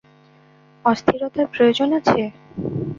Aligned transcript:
অস্থিরতার 0.85 1.47
প্রয়োজন 1.53 1.89
আছে। 1.99 2.21